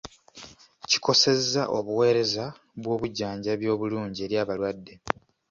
[0.89, 2.45] Kikosezza obuweereza
[2.81, 4.93] bw'obujjanjabi obulungi eri abalwadde.